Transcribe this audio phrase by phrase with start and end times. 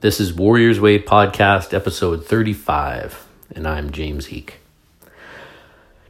[0.00, 4.60] This is Warriors Way Podcast, episode 35, and I'm James Heek.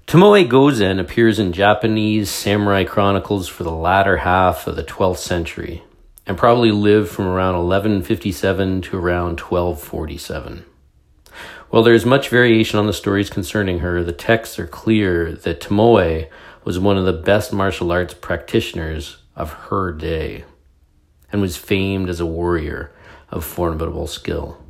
[0.06, 5.84] Tomoe Gozen appears in Japanese samurai chronicles for the latter half of the 12th century
[6.26, 10.66] and probably lived from around 1157 to around 1247.
[11.70, 15.62] While there is much variation on the stories concerning her, the texts are clear that
[15.62, 16.28] Tomoe
[16.62, 20.44] was one of the best martial arts practitioners of her day
[21.32, 22.92] and was famed as a warrior
[23.30, 24.62] of formidable skill.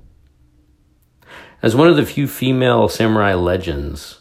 [1.62, 4.20] As one of the few female samurai legends,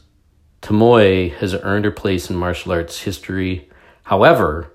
[0.62, 3.70] Tomoe has earned her place in martial arts history.
[4.04, 4.74] However,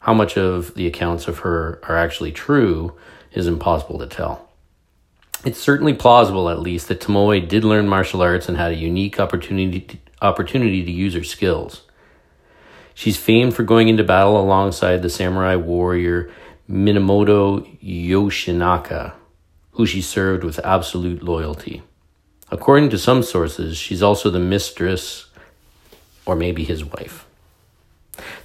[0.00, 2.96] how much of the accounts of her are actually true
[3.32, 4.48] is impossible to tell.
[5.44, 9.20] It's certainly plausible, at least, that Tomoe did learn martial arts and had a unique
[9.20, 11.82] opportunity to, opportunity to use her skills.
[12.94, 16.30] She's famed for going into battle alongside the samurai warrior
[16.68, 19.12] Minamoto Yoshinaka,
[19.72, 21.82] who she served with absolute loyalty.
[22.50, 25.26] According to some sources, she's also the mistress
[26.24, 27.24] or maybe his wife.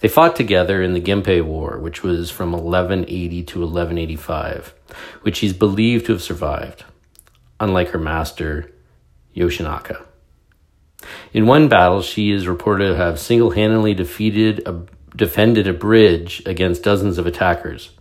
[0.01, 4.73] They fought together in the Genpei War, which was from 1180 to 1185,
[5.21, 6.83] which he's believed to have survived,
[7.59, 8.71] unlike her master,
[9.35, 10.05] Yoshinaka.
[11.33, 14.83] In one battle, she is reported to have single handedly defeated a,
[15.15, 17.91] defended a bridge against dozens of attackers.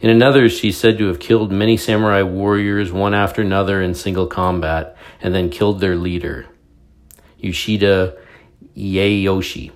[0.00, 4.26] In another, she's said to have killed many samurai warriors one after another in single
[4.26, 6.46] combat and then killed their leader,
[7.38, 8.16] Yoshida
[8.76, 9.72] Ieyoshi.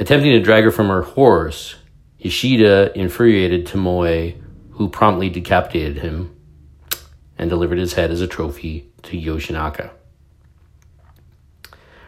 [0.00, 1.74] Attempting to drag her from her horse,
[2.18, 4.40] Yoshida infuriated Tomoe,
[4.72, 6.34] who promptly decapitated him
[7.36, 9.90] and delivered his head as a trophy to Yoshinaka.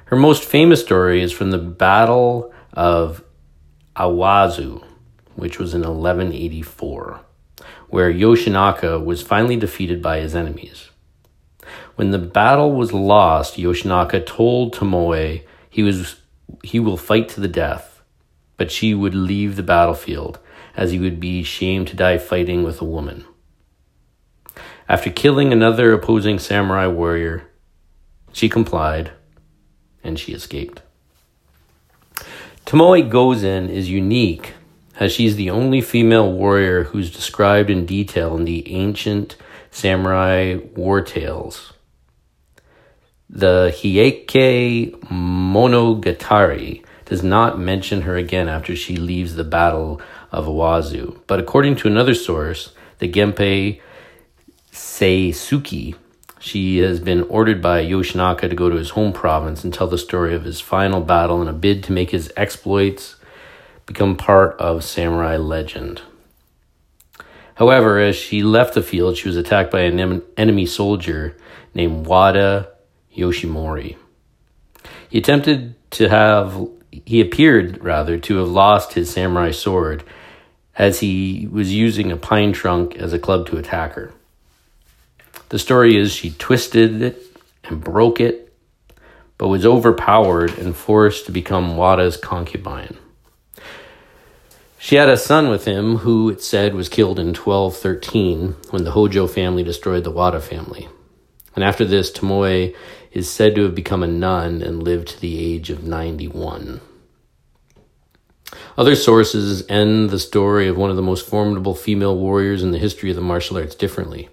[0.07, 3.23] Her most famous story is from the Battle of
[4.01, 4.83] Awazu,
[5.37, 7.21] which was in 1184,
[7.89, 10.89] where Yoshinaka was finally defeated by his enemies.
[11.97, 16.17] When the battle was lost, Yoshinaka told Tomoe he was
[16.65, 18.03] he will fight to the death,
[18.57, 20.39] but she would leave the battlefield
[20.77, 23.25] as he would be shamed to die fighting with a woman.
[24.89, 27.49] After killing another opposing samurai warrior,
[28.33, 29.13] she complied
[30.03, 30.81] and she escaped.
[32.67, 34.55] Tomoe Gozen is unique
[34.99, 39.37] as she's the only female warrior who's described in detail in the ancient
[39.71, 41.73] samurai war tales.
[43.29, 50.01] The Heike Monogatari does not mention her again after she leaves the Battle
[50.31, 53.81] of Awazu, but according to another source, the Genpei
[54.73, 55.97] Seisuiki
[56.41, 59.99] she has been ordered by Yoshinaka to go to his home province and tell the
[59.99, 63.17] story of his final battle in a bid to make his exploits
[63.85, 66.01] become part of samurai legend.
[67.57, 71.37] However, as she left the field, she was attacked by an enemy soldier
[71.75, 72.71] named Wada
[73.15, 73.97] Yoshimori.
[75.11, 80.05] He attempted to have, he appeared rather to have lost his samurai sword
[80.79, 84.15] as he was using a pine trunk as a club to attack her.
[85.51, 87.27] The story is she twisted it
[87.65, 88.55] and broke it,
[89.37, 92.97] but was overpowered and forced to become Wada's concubine.
[94.79, 98.93] She had a son with him who, it said, was killed in 1213 when the
[98.93, 100.89] Hojo family destroyed the Wada family.
[101.57, 102.73] And after this, Tomoe
[103.11, 106.81] is said to have become a nun and lived to the age of 91.
[108.79, 112.79] Other sources end the story of one of the most formidable female warriors in the
[112.79, 114.29] history of the martial arts differently.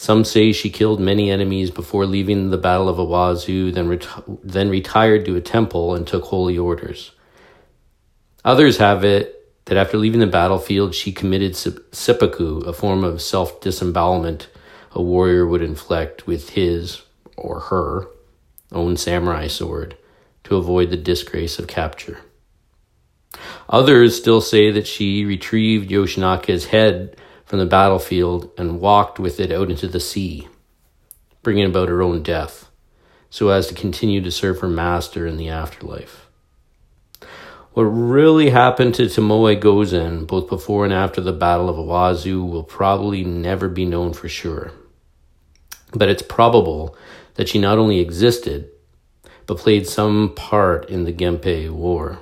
[0.00, 4.00] Some say she killed many enemies before leaving the Battle of Awazu, then,
[4.44, 7.10] then retired to a temple and took holy orders.
[8.44, 13.60] Others have it that after leaving the battlefield, she committed seppuku, a form of self
[13.60, 14.48] disembowelment
[14.92, 17.02] a warrior would inflict with his
[17.36, 18.06] or her
[18.70, 19.96] own samurai sword
[20.44, 22.20] to avoid the disgrace of capture.
[23.68, 27.16] Others still say that she retrieved Yoshinaka's head
[27.48, 30.46] from the battlefield and walked with it out into the sea,
[31.42, 32.70] bringing about her own death,
[33.30, 36.28] so as to continue to serve her master in the afterlife.
[37.72, 42.64] What really happened to Tomoe Gozen, both before and after the Battle of Awazu, will
[42.64, 44.72] probably never be known for sure.
[45.94, 46.94] But it's probable
[47.36, 48.68] that she not only existed,
[49.46, 52.18] but played some part in the Genpei War.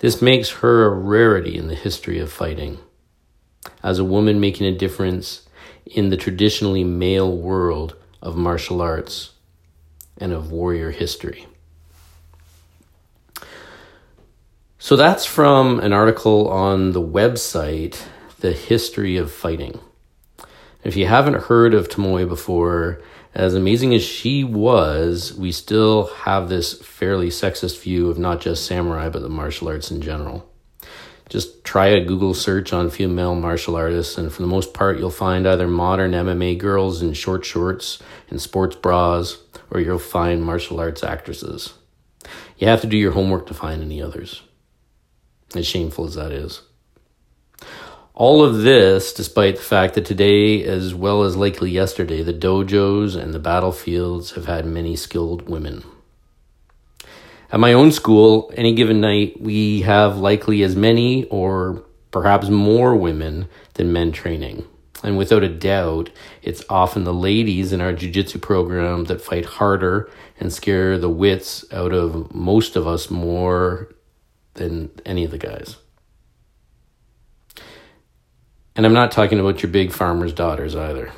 [0.00, 2.78] This makes her a rarity in the history of fighting
[3.86, 5.46] as a woman making a difference
[5.86, 9.30] in the traditionally male world of martial arts
[10.18, 11.46] and of warrior history.
[14.80, 18.02] So that's from an article on the website
[18.40, 19.78] the history of fighting.
[20.82, 23.00] If you haven't heard of Tomoe before,
[23.34, 28.66] as amazing as she was, we still have this fairly sexist view of not just
[28.66, 30.50] samurai, but the martial arts in general.
[31.28, 35.10] Just try a Google search on female martial artists, and for the most part, you'll
[35.10, 38.00] find either modern MMA girls in short shorts
[38.30, 39.36] and sports bras,
[39.70, 41.74] or you'll find martial arts actresses.
[42.58, 44.42] You have to do your homework to find any others,
[45.54, 46.62] as shameful as that is.
[48.14, 53.14] All of this, despite the fact that today, as well as likely yesterday, the dojos
[53.14, 55.84] and the battlefields have had many skilled women.
[57.50, 62.96] At my own school, any given night, we have likely as many or perhaps more
[62.96, 64.64] women than men training.
[65.04, 66.10] And without a doubt,
[66.42, 70.10] it's often the ladies in our jiu-jitsu program that fight harder
[70.40, 73.94] and scare the wits out of most of us more
[74.54, 75.76] than any of the guys.
[78.74, 81.12] And I'm not talking about your big farmer's daughters either.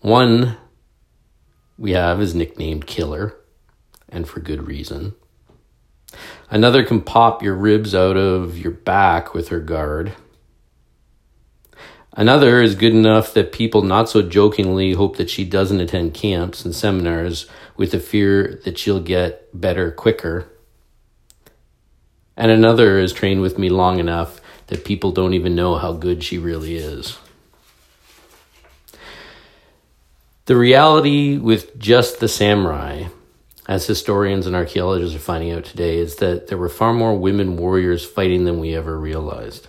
[0.00, 0.56] One
[1.78, 3.36] we have is nicknamed Killer,
[4.12, 5.14] and for good reason.
[6.50, 10.12] Another can pop your ribs out of your back with her guard.
[12.14, 16.62] Another is good enough that people not so jokingly hope that she doesn't attend camps
[16.64, 20.46] and seminars with the fear that she'll get better quicker.
[22.36, 26.22] And another is trained with me long enough that people don't even know how good
[26.22, 27.18] she really is.
[30.44, 33.04] The reality with just the samurai,
[33.72, 37.56] as historians and archaeologists are finding out today, is that there were far more women
[37.56, 39.66] warriors fighting than we ever realized.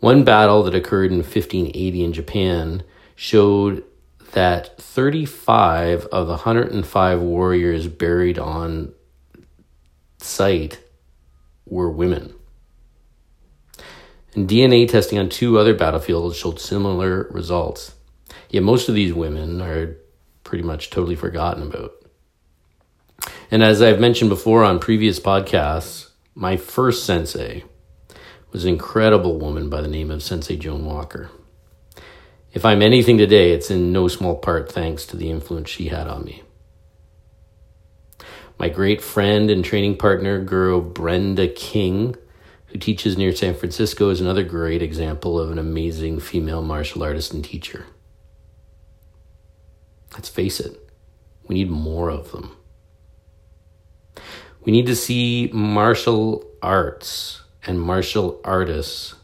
[0.00, 2.82] One battle that occurred in 1580 in Japan
[3.14, 3.82] showed
[4.32, 8.92] that 35 of the 105 warriors buried on
[10.18, 10.78] site
[11.64, 12.34] were women.
[14.34, 17.94] And DNA testing on two other battlefields showed similar results.
[18.50, 19.96] Yet most of these women are
[20.44, 21.92] pretty much totally forgotten about.
[23.50, 27.64] And as I've mentioned before on previous podcasts, my first sensei
[28.52, 31.30] was an incredible woman by the name of Sensei Joan Walker.
[32.52, 36.08] If I'm anything today, it's in no small part thanks to the influence she had
[36.08, 36.42] on me.
[38.58, 42.16] My great friend and training partner, Guru Brenda King,
[42.66, 47.34] who teaches near San Francisco, is another great example of an amazing female martial artist
[47.34, 47.84] and teacher.
[50.14, 50.90] Let's face it,
[51.46, 52.56] we need more of them.
[54.66, 59.14] We need to see martial arts and martial artists,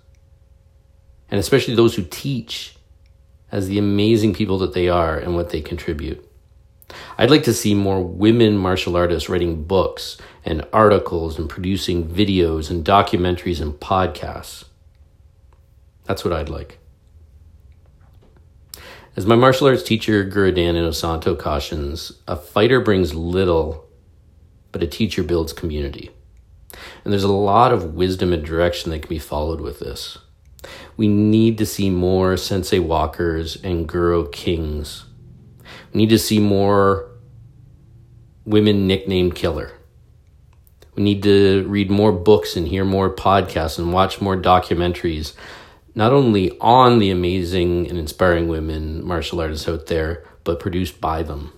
[1.28, 2.76] and especially those who teach,
[3.50, 6.24] as the amazing people that they are and what they contribute.
[7.18, 12.70] I'd like to see more women martial artists writing books and articles and producing videos
[12.70, 14.64] and documentaries and podcasts.
[16.04, 16.78] That's what I'd like.
[19.16, 23.81] As my martial arts teacher, Guru Dan Inosanto, cautions, a fighter brings little,
[24.72, 26.10] but a teacher builds community.
[27.04, 30.19] And there's a lot of wisdom and direction that can be followed with this.
[30.96, 35.04] We need to see more Sensei Walkers and Guru Kings
[35.92, 37.10] we need to see more
[38.44, 39.72] women nicknamed killer.
[40.94, 45.34] We need to read more books and hear more podcasts and watch more documentaries,
[45.94, 51.22] not only on the amazing and inspiring women martial artists out there, but produced by
[51.22, 51.52] them.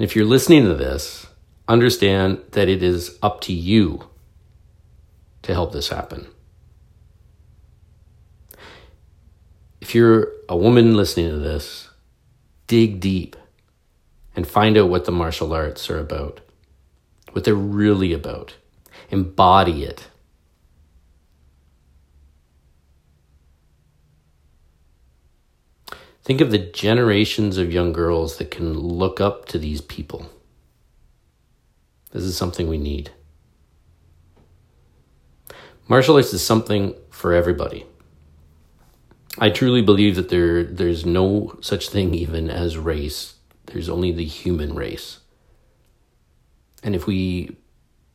[0.00, 1.26] And if you're listening to this,
[1.68, 4.08] understand that it is up to you
[5.42, 6.26] to help this happen.
[9.90, 11.90] if you're a woman listening to this,
[12.68, 13.34] dig deep
[14.36, 16.40] and find out what the martial arts are about,
[17.32, 18.54] what they're really about.
[19.10, 20.06] Embody it.
[26.30, 30.30] Think of the generations of young girls that can look up to these people.
[32.12, 33.10] This is something we need.
[35.88, 37.84] Martial arts is something for everybody.
[39.38, 43.34] I truly believe that there there's no such thing even as race.
[43.66, 45.18] There's only the human race.
[46.84, 47.56] And if we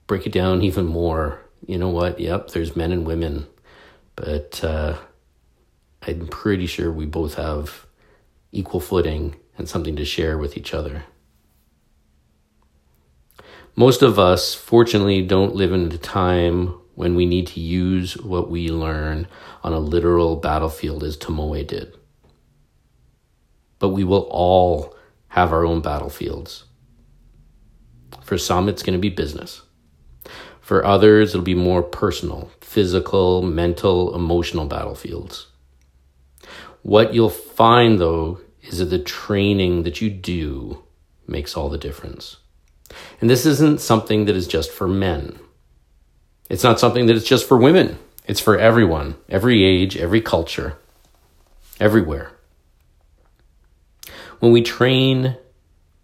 [0.08, 2.18] break it down even more, you know what?
[2.18, 3.48] Yep, there's men and women,
[4.16, 5.00] but uh,
[6.02, 7.85] I'm pretty sure we both have
[8.56, 11.04] equal footing and something to share with each other.
[13.76, 18.50] Most of us, fortunately, don't live in a time when we need to use what
[18.50, 19.28] we learn
[19.64, 21.94] on a literal battlefield as Tomoe did.
[23.80, 24.96] But we will all
[25.28, 26.64] have our own battlefields.
[28.24, 29.62] For some, it's going to be business.
[30.62, 35.48] For others, it'll be more personal, physical, mental, emotional battlefields.
[36.82, 40.84] What you'll find though is that the training that you do
[41.28, 42.38] makes all the difference.
[43.20, 45.40] And this isn't something that is just for men.
[46.50, 47.98] It's not something that is just for women.
[48.28, 50.78] It's for everyone, every age, every culture,
[51.80, 52.32] everywhere.
[54.40, 55.38] When we train,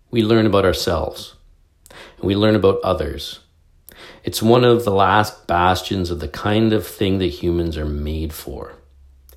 [0.09, 1.35] we learn about ourselves
[1.89, 3.39] and we learn about others.
[4.23, 8.33] It's one of the last bastions of the kind of thing that humans are made
[8.33, 8.73] for.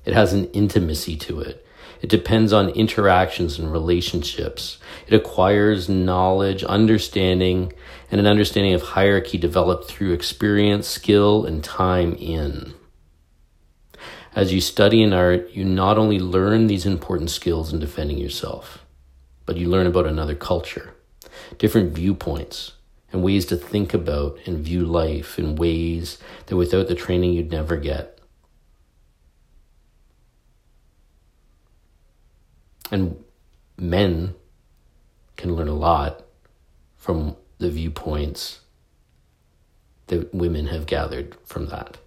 [0.05, 1.64] It has an intimacy to it.
[2.01, 4.77] It depends on interactions and relationships.
[5.07, 7.73] It acquires knowledge, understanding,
[8.11, 12.73] and an understanding of hierarchy developed through experience, skill, and time in.
[14.35, 18.85] As you study in art, you not only learn these important skills in defending yourself,
[19.45, 20.93] but you learn about another culture,
[21.57, 22.73] different viewpoints,
[23.13, 27.51] and ways to think about and view life in ways that without the training you'd
[27.51, 28.14] never get.
[32.91, 33.23] And
[33.77, 34.35] men
[35.37, 36.23] can learn a lot
[36.97, 38.61] from the viewpoints
[40.07, 41.97] that women have gathered from that.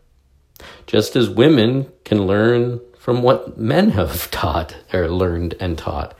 [0.86, 6.18] Just as women can learn from what men have taught or learned and taught.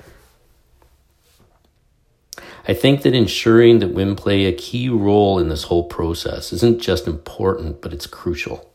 [2.66, 6.82] I think that ensuring that women play a key role in this whole process isn't
[6.82, 8.70] just important, but it's crucial.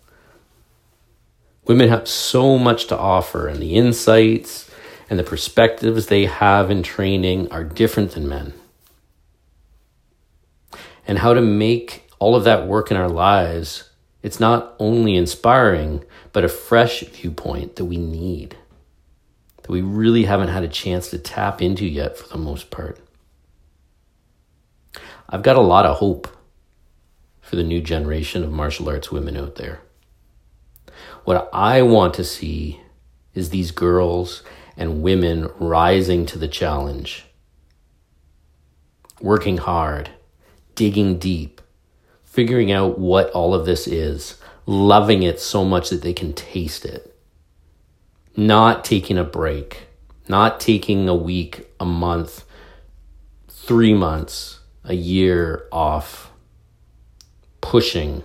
[1.66, 4.70] Women have so much to offer, and the insights
[5.10, 8.54] and the perspectives they have in training are different than men.
[11.06, 13.90] And how to make all of that work in our lives,
[14.22, 18.56] it's not only inspiring, but a fresh viewpoint that we need,
[19.62, 23.00] that we really haven't had a chance to tap into yet for the most part.
[25.30, 26.28] I've got a lot of hope
[27.42, 29.82] for the new generation of martial arts women out there.
[31.26, 32.82] What I want to see
[33.34, 34.44] is these girls
[34.76, 37.26] and women rising to the challenge,
[39.22, 40.10] working hard,
[40.76, 41.62] digging deep,
[42.24, 46.86] figuring out what all of this is, loving it so much that they can taste
[46.86, 47.16] it,
[48.36, 49.88] not taking a break,
[50.28, 52.46] not taking a week, a month,
[53.48, 56.32] three months a year off
[57.62, 58.24] pushing,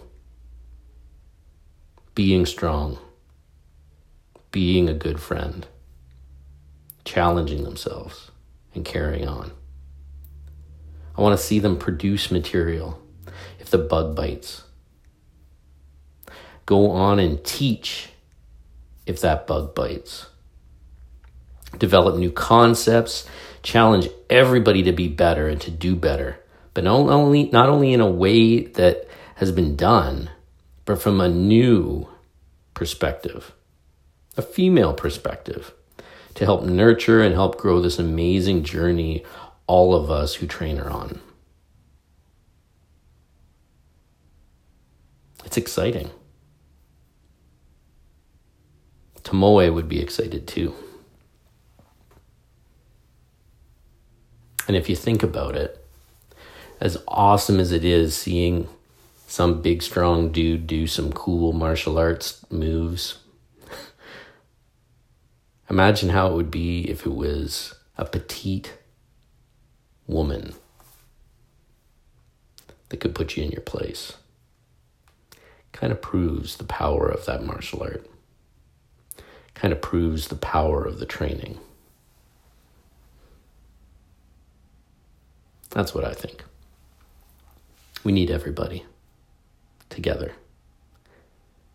[2.14, 2.98] being strong,
[4.50, 5.66] being a good friend,
[7.08, 8.30] challenging themselves,
[8.74, 9.52] and carrying on.
[11.16, 13.02] I want to see them produce material
[13.58, 14.62] if the bug bites.
[16.66, 18.10] Go on and teach
[19.06, 20.26] if that bug bites.
[21.78, 23.26] Develop new concepts,
[23.62, 26.38] challenge everybody to be better and to do better
[26.78, 30.30] but not only not only in a way that has been done,
[30.84, 32.06] but from a new
[32.72, 33.52] perspective,
[34.36, 35.74] a female perspective,
[36.38, 39.24] to help nurture and help grow this amazing journey
[39.66, 41.20] all of us who train are on.
[45.44, 46.10] It's exciting.
[49.24, 50.74] Tomoe would be excited too.
[54.68, 55.84] And if you think about it,
[56.80, 58.68] as awesome as it is seeing
[59.26, 63.18] some big strong dude do some cool martial arts moves.
[65.70, 68.74] Imagine how it would be if it was a petite
[70.06, 70.54] woman
[72.88, 74.14] that could put you in your place.
[75.72, 78.08] Kind of proves the power of that martial art.
[79.54, 81.58] Kind of proves the power of the training.
[85.70, 86.44] That's what I think.
[88.04, 88.86] We need everybody
[89.90, 90.32] together.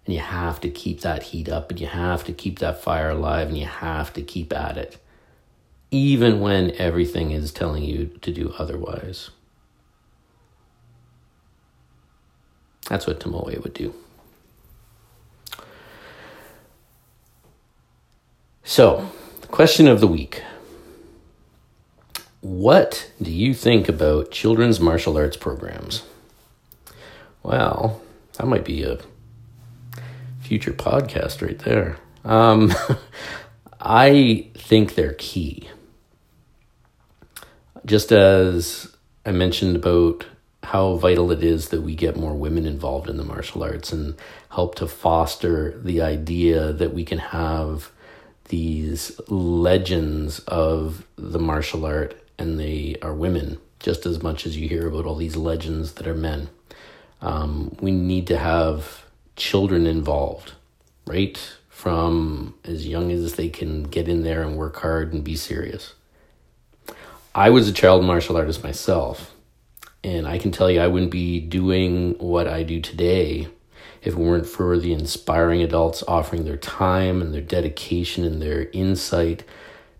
[0.05, 3.09] And you have to keep that heat up and you have to keep that fire
[3.09, 4.97] alive and you have to keep at it,
[5.91, 9.29] even when everything is telling you to do otherwise.
[12.89, 13.93] That's what Tomoe would do.
[18.63, 19.09] So,
[19.49, 20.41] question of the week
[22.41, 26.03] What do you think about children's martial arts programs?
[27.41, 28.01] Well,
[28.37, 28.99] that might be a
[30.43, 31.97] future podcast right there.
[32.23, 32.73] Um,
[33.81, 35.69] I think they're key.
[37.85, 38.95] Just as
[39.25, 40.25] I mentioned about
[40.63, 44.15] how vital it is that we get more women involved in the martial arts and
[44.49, 47.91] help to foster the idea that we can have
[48.49, 54.69] these legends of the martial art and they are women just as much as you
[54.69, 56.49] hear about all these legends that are men.
[57.21, 59.02] Um, we need to have
[59.35, 60.53] children involved,
[61.05, 61.37] right?
[61.69, 65.93] From as young as they can get in there and work hard and be serious.
[67.35, 69.33] I was a child martial artist myself,
[70.03, 73.47] and I can tell you I wouldn't be doing what I do today
[74.03, 78.69] if it weren't for the inspiring adults offering their time and their dedication and their
[78.71, 79.43] insight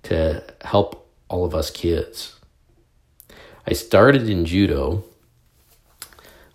[0.03, 2.35] to help all of us kids.
[3.65, 5.03] I started in judo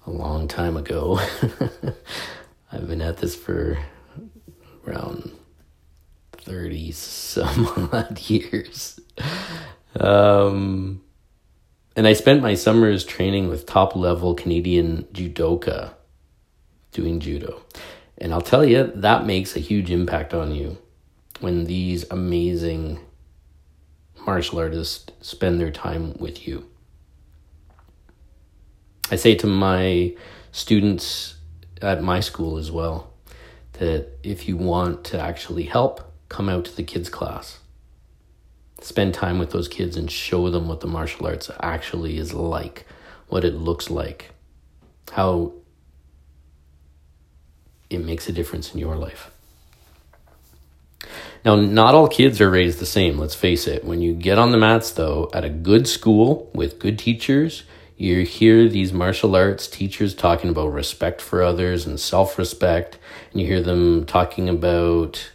[0.06, 1.18] a long time ago.
[2.70, 3.78] I've been at this for
[4.86, 5.30] around
[6.32, 9.00] 30 some odd years.
[9.98, 11.02] Um,
[11.96, 15.94] and I spent my summers training with top level Canadian judoka
[16.92, 17.62] doing judo.
[18.18, 20.78] And I'll tell you, that makes a huge impact on you
[21.40, 23.00] when these amazing
[24.26, 26.68] martial artists spend their time with you.
[29.10, 30.14] I say to my
[30.52, 31.37] students
[31.82, 33.12] at my school as well
[33.74, 37.60] that if you want to actually help, come out to the kids' class.
[38.80, 42.86] Spend time with those kids and show them what the martial arts actually is like,
[43.28, 44.30] what it looks like,
[45.12, 45.52] how
[47.90, 49.30] it makes a difference in your life.
[51.44, 53.84] Now, not all kids are raised the same, let's face it.
[53.84, 57.62] When you get on the mats, though, at a good school with good teachers,
[57.98, 62.96] you hear these martial arts teachers talking about respect for others and self respect,
[63.32, 65.32] and you hear them talking about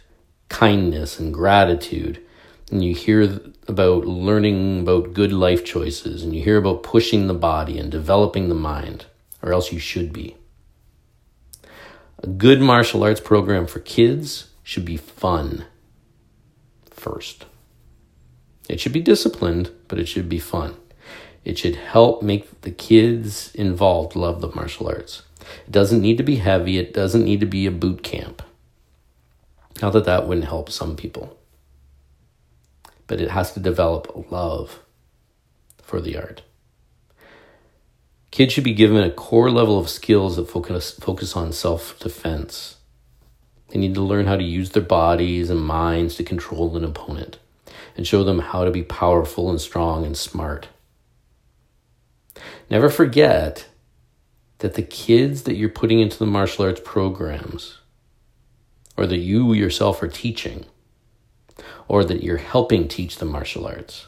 [0.48, 2.24] kindness and gratitude,
[2.70, 7.34] and you hear about learning about good life choices, and you hear about pushing the
[7.34, 9.04] body and developing the mind,
[9.42, 10.34] or else you should be.
[12.22, 15.66] A good martial arts program for kids should be fun
[16.90, 17.44] first.
[18.70, 20.76] It should be disciplined, but it should be fun.
[21.44, 25.22] It should help make the kids involved love the martial arts.
[25.66, 28.42] It doesn't need to be heavy, it doesn't need to be a boot camp.
[29.82, 31.36] Not that that wouldn't help some people,
[33.06, 34.80] but it has to develop love
[35.82, 36.42] for the art.
[38.30, 42.76] Kids should be given a core level of skills that focus, focus on self defense.
[43.68, 47.38] They need to learn how to use their bodies and minds to control an opponent
[47.96, 50.68] and show them how to be powerful and strong and smart.
[52.70, 53.66] Never forget
[54.58, 57.78] that the kids that you're putting into the martial arts programs,
[58.96, 60.64] or that you yourself are teaching,
[61.88, 64.06] or that you're helping teach the martial arts,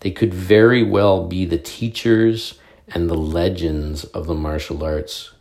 [0.00, 5.32] they could very well be the teachers and the legends of the martial arts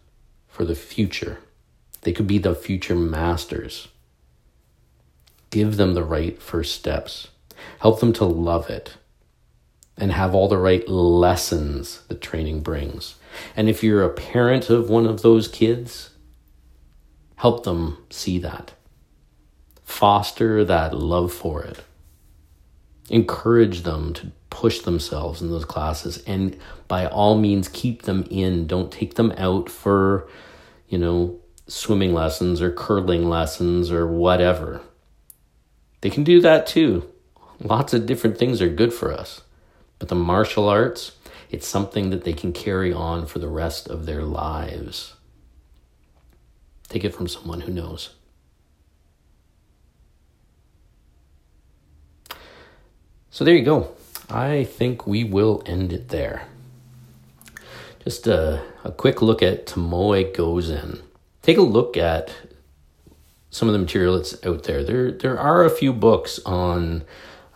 [0.47, 1.39] for the future.
[2.01, 3.87] They could be the future masters.
[5.49, 7.29] Give them the right first steps.
[7.79, 8.95] Help them to love it
[9.97, 13.15] and have all the right lessons the training brings.
[13.55, 16.11] And if you're a parent of one of those kids,
[17.37, 18.73] help them see that.
[19.83, 21.83] Foster that love for it.
[23.09, 28.65] Encourage them to push themselves in those classes and by all means keep them in
[28.65, 30.29] don't take them out for
[30.87, 34.79] you know swimming lessons or curling lessons or whatever
[35.99, 37.05] they can do that too
[37.59, 39.41] lots of different things are good for us
[39.99, 41.13] but the martial arts
[41.49, 45.15] it's something that they can carry on for the rest of their lives
[46.89, 48.15] take it from someone who knows
[53.29, 53.95] so there you go
[54.29, 56.47] I think we will end it there.
[58.03, 61.01] Just a, a quick look at Tomoe Gozen.
[61.41, 62.35] Take a look at
[63.49, 64.83] some of the material that's out there.
[64.83, 67.03] There, there are a few books on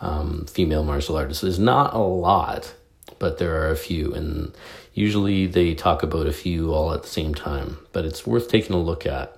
[0.00, 1.42] um, female martial artists.
[1.42, 2.74] There's not a lot,
[3.18, 4.52] but there are a few, and
[4.94, 7.78] usually they talk about a few all at the same time.
[7.92, 9.36] But it's worth taking a look at.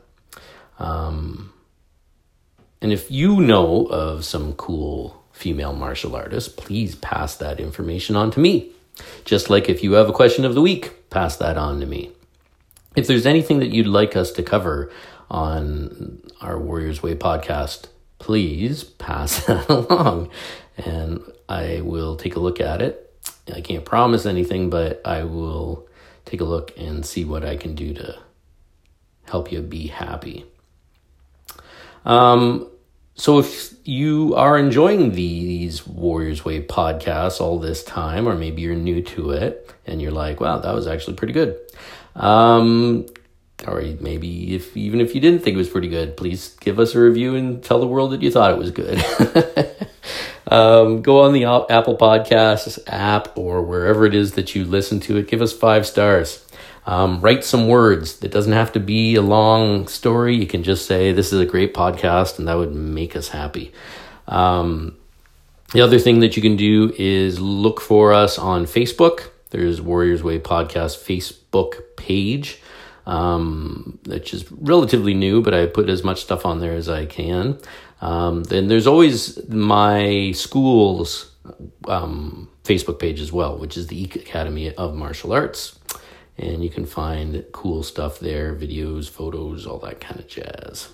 [0.78, 1.52] Um,
[2.80, 8.30] and if you know of some cool female martial artists, please pass that information on
[8.32, 8.72] to me.
[9.24, 12.12] Just like if you have a question of the week, pass that on to me.
[12.94, 14.92] If there's anything that you'd like us to cover
[15.30, 17.86] on our Warriors Way podcast,
[18.22, 20.30] please pass that along
[20.78, 23.12] and I will take a look at it.
[23.52, 25.88] I can't promise anything, but I will
[26.24, 28.18] take a look and see what I can do to
[29.24, 30.46] help you be happy.
[32.04, 32.68] Um,
[33.14, 38.76] so if you are enjoying these Warriors Way podcasts all this time, or maybe you're
[38.76, 41.58] new to it and you're like, wow, that was actually pretty good.
[42.14, 43.06] Um,
[43.66, 46.94] or maybe if even if you didn't think it was pretty good, please give us
[46.94, 48.98] a review and tell the world that you thought it was good.
[50.48, 55.16] um, go on the Apple Podcasts app or wherever it is that you listen to
[55.16, 55.28] it.
[55.28, 56.44] Give us five stars.
[56.84, 58.22] Um, write some words.
[58.22, 60.34] It doesn't have to be a long story.
[60.36, 63.72] You can just say, This is a great podcast, and that would make us happy.
[64.26, 64.96] Um,
[65.72, 69.30] the other thing that you can do is look for us on Facebook.
[69.50, 72.60] There's Warriors Way Podcast Facebook page,
[73.06, 77.06] um, which is relatively new, but I put as much stuff on there as I
[77.06, 77.58] can.
[78.00, 81.30] Um, then there's always my school's
[81.86, 85.78] um, Facebook page as well, which is the Academy of Martial Arts.
[86.38, 90.88] And you can find cool stuff there videos, photos, all that kind of jazz.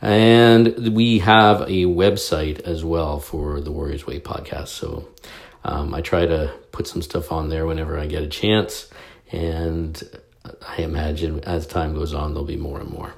[0.00, 4.68] And we have a website as well for the Warriors Way podcast.
[4.68, 5.08] So
[5.64, 8.88] um, I try to put some stuff on there whenever I get a chance.
[9.30, 10.02] And
[10.44, 13.14] I imagine as time goes on, there'll be more and more.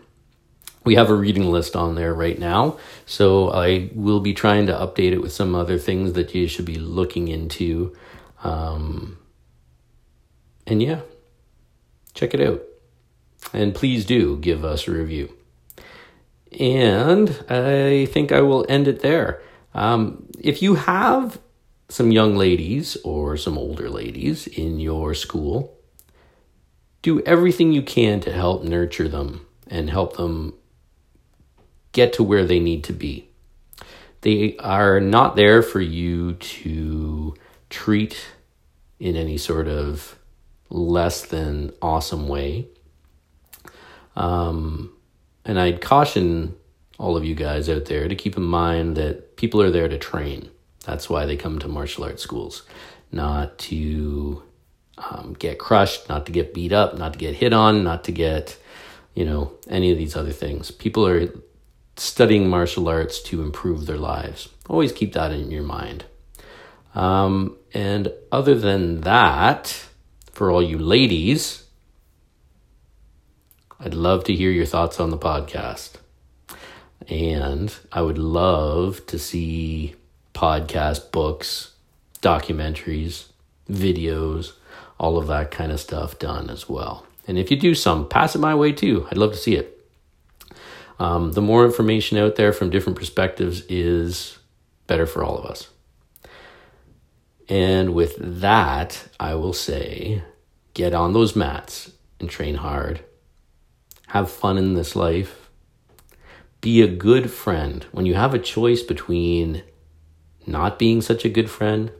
[0.84, 2.78] We have a reading list on there right now.
[3.06, 6.64] So I will be trying to update it with some other things that you should
[6.64, 7.96] be looking into.
[8.44, 9.18] Um,
[10.66, 11.00] and yeah,
[12.14, 12.62] check it out.
[13.52, 15.34] And please do give us a review.
[16.58, 19.42] And I think I will end it there.
[19.74, 21.40] Um, if you have
[21.88, 25.75] some young ladies or some older ladies in your school,
[27.06, 30.52] do everything you can to help nurture them and help them
[31.92, 33.30] get to where they need to be.
[34.22, 37.32] They are not there for you to
[37.70, 38.26] treat
[38.98, 40.18] in any sort of
[40.68, 42.66] less than awesome way.
[44.16, 44.92] Um,
[45.44, 46.56] and I'd caution
[46.98, 49.96] all of you guys out there to keep in mind that people are there to
[49.96, 50.50] train.
[50.84, 52.64] That's why they come to martial arts schools,
[53.12, 54.42] not to
[54.98, 58.12] um, get crushed, not to get beat up, not to get hit on, not to
[58.12, 58.58] get,
[59.14, 60.70] you know, any of these other things.
[60.70, 61.28] People are
[61.96, 64.48] studying martial arts to improve their lives.
[64.68, 66.04] Always keep that in your mind.
[66.94, 69.86] Um, and other than that,
[70.32, 71.64] for all you ladies,
[73.78, 75.96] I'd love to hear your thoughts on the podcast.
[77.08, 79.94] And I would love to see
[80.34, 81.72] podcast, books,
[82.22, 83.26] documentaries,
[83.70, 84.52] videos,
[84.98, 87.06] all of that kind of stuff done as well.
[87.28, 89.06] And if you do some, pass it my way too.
[89.10, 89.72] I'd love to see it.
[90.98, 94.38] Um, the more information out there from different perspectives is
[94.86, 95.68] better for all of us.
[97.48, 100.22] And with that, I will say
[100.74, 103.04] get on those mats and train hard
[104.08, 105.50] have fun in this life.
[106.60, 107.84] Be a good friend.
[107.92, 109.62] When you have a choice between
[110.46, 111.92] not being such a good friend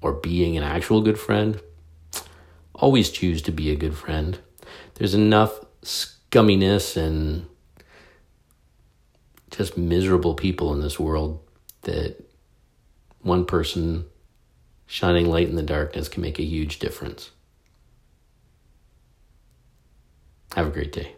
[0.00, 1.60] or being an actual good friend,
[2.84, 4.38] always choose to be a good friend.
[4.96, 7.46] There's enough scumminess and
[9.50, 11.40] just miserable people in this world
[11.84, 12.22] that
[13.22, 14.04] one person
[14.86, 17.30] shining light in the darkness can make a huge difference.
[20.54, 21.14] Have a great day.